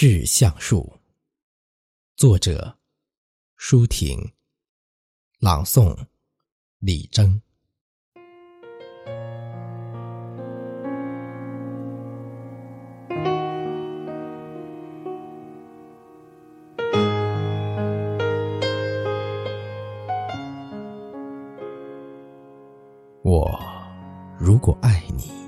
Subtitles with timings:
[0.00, 1.00] 致橡树，
[2.14, 2.78] 作者：
[3.56, 4.32] 舒婷，
[5.40, 6.06] 朗诵：
[6.78, 7.42] 李征。
[23.24, 23.60] 我
[24.38, 25.47] 如果爱你。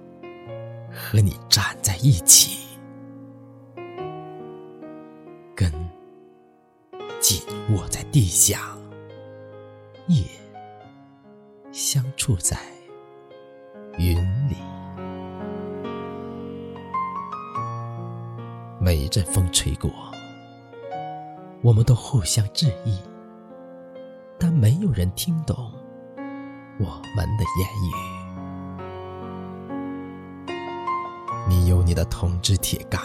[1.11, 2.79] 和你站在一起，
[5.53, 5.69] 根
[7.19, 7.41] 紧
[7.75, 8.77] 握在地下，
[10.07, 10.23] 叶
[11.73, 12.57] 相触在
[13.97, 14.15] 云
[14.47, 14.55] 里。
[18.79, 19.91] 每一阵风吹过，
[21.61, 22.97] 我们都互相致意，
[24.39, 25.73] 但没有人听懂
[26.79, 26.85] 我
[27.17, 28.20] 们的言语。
[31.71, 33.01] 有你的铜枝铁干，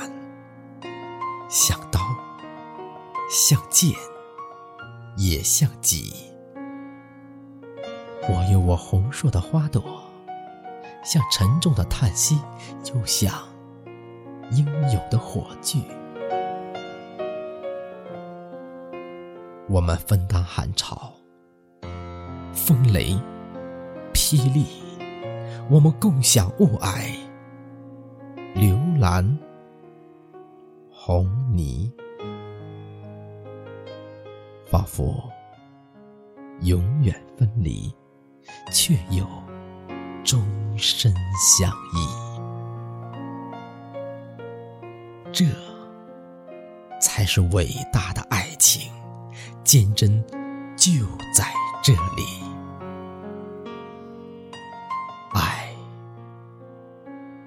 [1.48, 2.00] 像刀，
[3.31, 3.95] 像剑，
[5.17, 6.12] 也像戟。
[8.28, 10.03] 我有我红硕的花朵，
[11.05, 12.41] 像沉重的叹息，
[12.93, 13.32] 又像
[14.50, 15.84] 英勇的火炬。
[19.69, 21.12] 我们分担寒潮、
[22.53, 23.16] 风雷、
[24.12, 24.66] 霹雳，
[25.71, 27.25] 我们共享雾霭。
[28.97, 29.39] 蓝，
[30.91, 31.93] 红泥，
[34.67, 35.31] 仿佛
[36.62, 37.95] 永远分离，
[38.73, 39.27] 却又
[40.25, 40.43] 终
[40.77, 41.12] 身
[41.59, 42.09] 相依。
[45.33, 45.45] 这
[47.01, 48.91] 才是伟大的爱情，
[49.62, 50.25] 坚贞
[50.77, 50.93] 就
[51.35, 51.45] 在
[51.83, 52.43] 这里。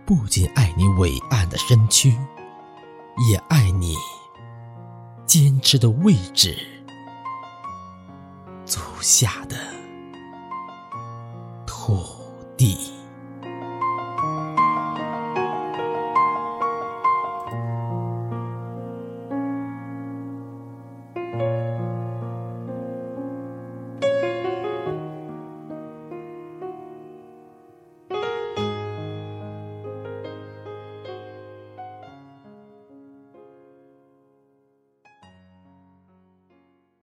[0.09, 2.17] 不仅爱你伟岸的身躯，
[3.29, 3.95] 也爱你
[5.27, 6.57] 坚持的位置，
[8.65, 9.55] 足下的
[11.67, 12.03] 土
[12.57, 12.98] 地。